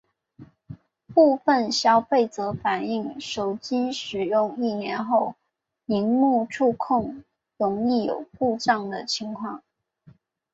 [1.13, 5.35] 部份消费者反应手机使用一年后
[5.85, 7.23] 萤幕触控
[7.55, 9.61] 容易有故障的情况。